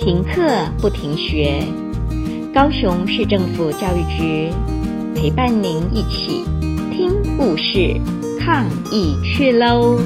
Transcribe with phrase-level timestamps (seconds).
[0.00, 0.40] 停课
[0.80, 1.60] 不停学，
[2.54, 4.50] 高雄市政府教育局
[5.14, 6.42] 陪伴您一起
[6.90, 8.00] 听故事、
[8.40, 9.98] 抗疫去喽！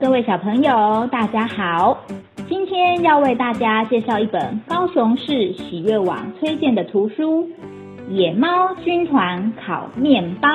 [0.00, 1.98] 各位小朋友，大家好！
[2.48, 7.44] 今天要为大家介绍一本高雄市喜悦网推荐的图书
[8.10, 10.48] 《野猫军团烤面包》。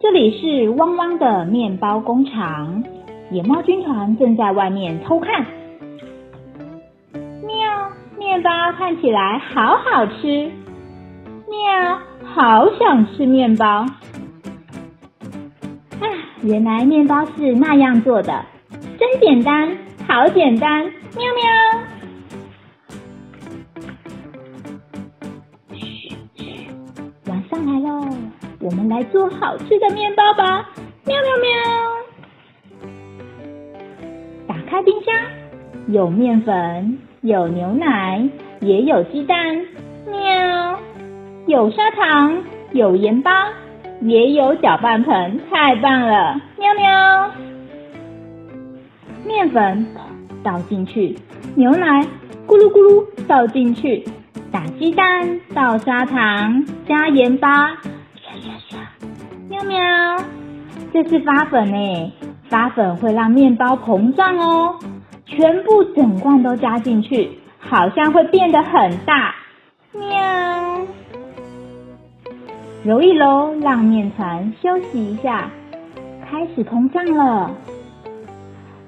[0.00, 2.82] 这里是汪汪的面包工厂。
[3.30, 5.44] 野猫军团正在外面偷看，
[7.42, 7.90] 喵！
[8.18, 10.50] 面包看起来好好吃，
[11.46, 11.98] 喵！
[12.24, 13.66] 好想吃面包。
[13.66, 13.86] 啊，
[16.42, 18.46] 原来面包是那样做的，
[18.98, 19.76] 真简单，
[20.06, 21.44] 好简单，喵喵。
[25.74, 26.66] 嘘嘘，
[27.26, 28.08] 晚上来喽，
[28.60, 30.70] 我们来做好吃的面包吧，
[31.04, 31.97] 喵喵喵。
[34.68, 35.14] 开冰箱，
[35.86, 38.28] 有面粉，有牛奶，
[38.60, 39.36] 也有鸡蛋。
[40.06, 40.78] 喵，
[41.46, 42.36] 有砂糖，
[42.72, 43.48] 有盐巴，
[44.02, 46.38] 也有搅拌盆，太棒了！
[46.58, 47.30] 喵喵。
[49.24, 49.86] 面粉
[50.44, 51.16] 倒进去，
[51.54, 52.02] 牛奶
[52.46, 54.04] 咕噜咕噜倒进去，
[54.52, 57.70] 打鸡蛋，倒砂糖，加盐巴，
[59.48, 59.78] 喵喵，
[60.92, 62.12] 这是发粉诶。
[62.48, 64.78] 发粉会让面包膨胀哦，
[65.26, 69.34] 全部整罐都加进去，好像会变得很大。
[69.92, 70.06] 喵，
[72.84, 75.50] 揉一揉，让面团休息一下，
[76.30, 77.50] 开始膨胀了。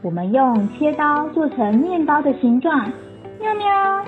[0.02, 2.90] 我们用切刀做成面包的形状。
[3.38, 4.04] 喵喵，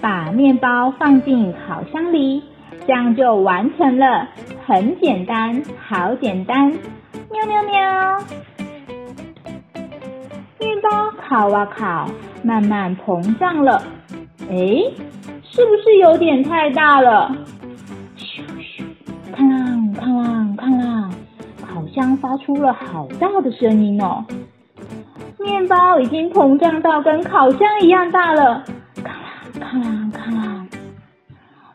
[0.00, 2.42] 把面包放进烤箱里，
[2.86, 4.28] 这样就完成了。
[4.66, 6.72] 很简单，好简单。
[7.36, 8.18] 喵喵喵！
[10.58, 12.08] 面包烤啊烤，
[12.42, 13.82] 慢慢膨胀了。
[14.48, 14.90] 诶，
[15.42, 17.30] 是不是有点太大了？
[18.16, 18.82] 咻咻，
[19.34, 21.10] 哐啷哐啷哐啷，
[21.60, 24.24] 烤箱发出了好大的声音哦。
[25.38, 28.64] 面包已经膨胀到跟烤箱一样大了。
[28.96, 30.66] 哐啷哐啷哐啷，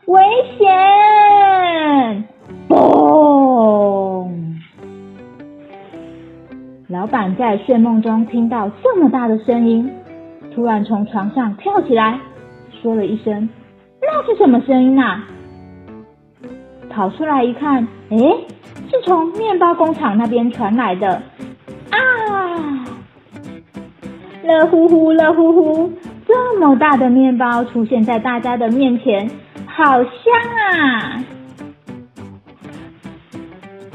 [0.06, 0.20] 危
[0.58, 2.28] 险！
[7.02, 9.90] 老板在睡梦中听到这么大的声音，
[10.54, 12.20] 突然从床上跳起来，
[12.80, 13.48] 说了一声
[14.00, 15.24] ：“那是什么声音啊？”
[16.88, 18.46] 跑出来一看，诶，
[18.88, 21.20] 是从面包工厂那边传来的。
[21.90, 22.84] 啊！
[24.44, 25.92] 热乎乎，热乎乎，
[26.24, 29.28] 这么大的面包出现在大家的面前，
[29.66, 30.12] 好香
[30.70, 31.18] 啊！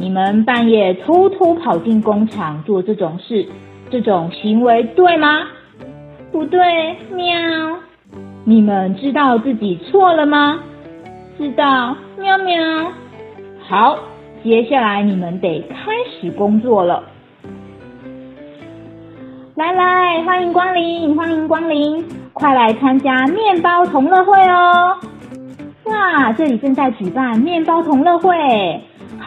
[0.08, 3.46] 你们半夜偷偷跑进工厂做这种事，
[3.90, 5.42] 这种行为对吗？
[6.32, 6.62] 不对，
[7.12, 7.26] 喵。
[8.46, 10.62] 你们知道自己错了吗？
[11.38, 12.56] 知道，喵喵。
[13.60, 14.00] 好，
[14.46, 17.04] 接下来你们得开始工作了。
[19.56, 24.96] 来来，欢迎光临，欢迎光临，快来参加面包同乐会哦！
[25.84, 28.34] 哇，这里正在举办面包同乐会。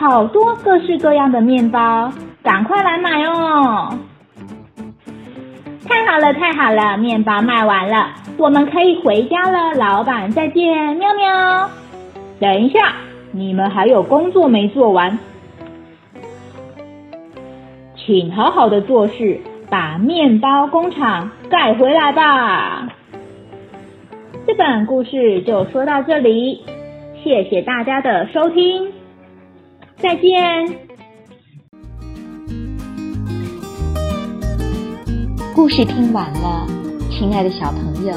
[0.01, 2.11] 好多各式各样的面包，
[2.43, 3.99] 赶快来买哦！
[5.87, 9.75] 太好了，太好了，面包卖完了，我们可以回家了。
[9.75, 11.69] 老板再见，喵喵。
[12.41, 12.95] 等一下，
[13.31, 15.19] 你们还有工作没做完，
[17.95, 19.39] 请好好的做事，
[19.69, 22.89] 把面包工厂盖回来吧。
[24.47, 26.65] 这本故事就说到这里，
[27.23, 28.99] 谢谢大家的收听。
[30.03, 30.33] 再见。
[35.55, 36.67] 故事听完了，
[37.11, 38.15] 亲爱的小朋友，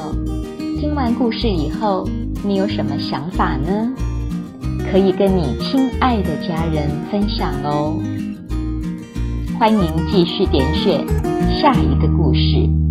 [0.80, 2.08] 听完故事以后，
[2.46, 3.94] 你有什么想法呢？
[4.90, 8.00] 可以跟你亲爱的家人分享哦。
[9.60, 11.06] 欢迎继续点选
[11.60, 12.83] 下一个故事。